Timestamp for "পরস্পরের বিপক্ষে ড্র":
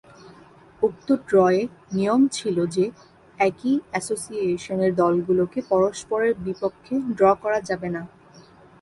5.71-7.25